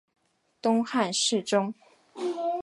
[0.63, 1.75] 东汉侍中。